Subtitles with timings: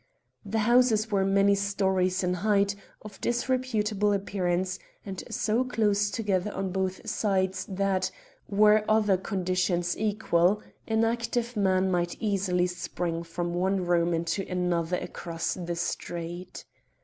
[0.43, 6.71] The houses were many storeys in height, of disreputable appearance, and so close together on
[6.71, 8.09] both sides that,
[8.49, 14.97] were other conditions equal, an active man might easily spring from one room into another
[14.97, 16.65] across the street.